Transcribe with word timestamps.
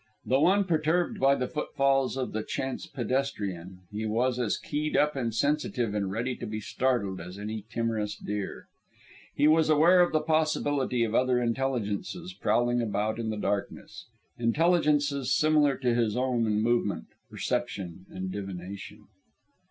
Though 0.25 0.47
unperturbed 0.47 1.19
by 1.19 1.35
the 1.35 1.47
footfalls 1.47 2.17
of 2.17 2.33
the 2.33 2.41
chance 2.41 2.87
pedestrian, 2.87 3.81
he 3.91 4.07
was 4.07 4.39
as 4.39 4.57
keyed 4.57 4.97
up 4.97 5.15
and 5.15 5.31
sensitive 5.31 5.93
and 5.93 6.09
ready 6.09 6.35
to 6.37 6.47
be 6.47 6.59
startled 6.59 7.21
as 7.21 7.37
any 7.37 7.65
timorous 7.71 8.15
deer. 8.17 8.67
He 9.35 9.47
was 9.47 9.69
aware 9.69 10.01
of 10.01 10.11
the 10.11 10.19
possibility 10.19 11.03
of 11.03 11.13
other 11.13 11.39
intelligences 11.39 12.33
prowling 12.33 12.81
about 12.81 13.19
in 13.19 13.29
the 13.29 13.37
darkness 13.37 14.07
intelligences 14.39 15.31
similar 15.37 15.77
to 15.77 15.93
his 15.93 16.17
own 16.17 16.47
in 16.47 16.63
movement, 16.63 17.05
perception, 17.29 18.07
and 18.09 18.31
divination. 18.31 19.05